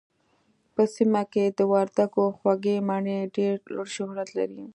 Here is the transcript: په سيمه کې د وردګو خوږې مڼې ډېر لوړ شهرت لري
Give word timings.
په 0.73 0.83
سيمه 0.95 1.21
کې 1.33 1.45
د 1.57 1.59
وردګو 1.71 2.23
خوږې 2.37 2.75
مڼې 2.89 3.19
ډېر 3.37 3.53
لوړ 3.73 3.87
شهرت 3.95 4.29
لري 4.37 4.63